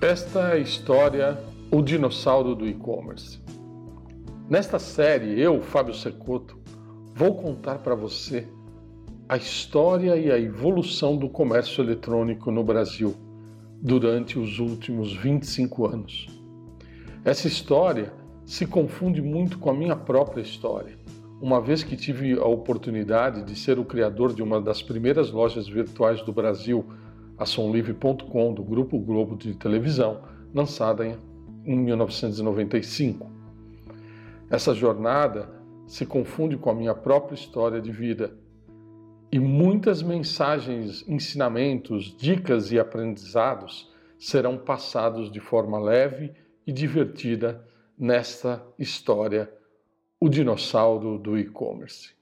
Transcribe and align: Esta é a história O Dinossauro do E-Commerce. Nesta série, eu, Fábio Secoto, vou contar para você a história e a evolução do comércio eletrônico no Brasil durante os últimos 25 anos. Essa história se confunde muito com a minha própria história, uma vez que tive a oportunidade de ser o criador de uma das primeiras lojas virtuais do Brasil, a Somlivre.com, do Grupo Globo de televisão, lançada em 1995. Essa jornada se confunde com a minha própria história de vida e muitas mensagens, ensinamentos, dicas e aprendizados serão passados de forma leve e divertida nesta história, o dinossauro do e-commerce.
Esta 0.00 0.50
é 0.50 0.52
a 0.52 0.58
história 0.58 1.36
O 1.72 1.82
Dinossauro 1.82 2.54
do 2.54 2.64
E-Commerce. 2.68 3.40
Nesta 4.48 4.78
série, 4.78 5.40
eu, 5.40 5.60
Fábio 5.60 5.92
Secoto, 5.92 6.56
vou 7.16 7.34
contar 7.34 7.78
para 7.78 7.96
você 7.96 8.46
a 9.28 9.36
história 9.36 10.16
e 10.16 10.30
a 10.30 10.38
evolução 10.38 11.16
do 11.16 11.28
comércio 11.28 11.82
eletrônico 11.82 12.48
no 12.52 12.62
Brasil 12.62 13.12
durante 13.82 14.38
os 14.38 14.60
últimos 14.60 15.12
25 15.16 15.86
anos. 15.86 16.28
Essa 17.24 17.48
história 17.48 18.12
se 18.46 18.66
confunde 18.66 19.20
muito 19.20 19.58
com 19.58 19.68
a 19.68 19.74
minha 19.74 19.96
própria 19.96 20.42
história, 20.42 20.96
uma 21.42 21.60
vez 21.60 21.82
que 21.82 21.96
tive 21.96 22.38
a 22.38 22.46
oportunidade 22.46 23.42
de 23.42 23.58
ser 23.58 23.80
o 23.80 23.84
criador 23.84 24.32
de 24.32 24.44
uma 24.44 24.60
das 24.60 24.80
primeiras 24.80 25.32
lojas 25.32 25.66
virtuais 25.66 26.22
do 26.22 26.32
Brasil, 26.32 26.86
a 27.38 27.46
Somlivre.com, 27.46 28.52
do 28.52 28.62
Grupo 28.62 28.98
Globo 28.98 29.36
de 29.36 29.54
televisão, 29.54 30.22
lançada 30.52 31.06
em 31.64 31.76
1995. 31.78 33.30
Essa 34.50 34.74
jornada 34.74 35.48
se 35.86 36.04
confunde 36.04 36.56
com 36.56 36.70
a 36.70 36.74
minha 36.74 36.94
própria 36.94 37.34
história 37.34 37.80
de 37.80 37.92
vida 37.92 38.32
e 39.30 39.38
muitas 39.38 40.02
mensagens, 40.02 41.06
ensinamentos, 41.06 42.16
dicas 42.16 42.72
e 42.72 42.78
aprendizados 42.78 43.92
serão 44.18 44.56
passados 44.56 45.30
de 45.30 45.38
forma 45.38 45.78
leve 45.78 46.32
e 46.66 46.72
divertida 46.72 47.62
nesta 47.96 48.64
história, 48.78 49.52
o 50.20 50.28
dinossauro 50.28 51.18
do 51.18 51.38
e-commerce. 51.38 52.14